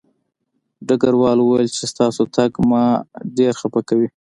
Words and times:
ډګروال 0.87 1.37
وویل 1.41 1.69
چې 1.77 1.83
ستاسو 1.91 2.23
تګ 2.35 2.51
ما 2.69 2.85
ډېر 3.37 3.53
خپه 3.61 3.81
کوي 3.89 4.07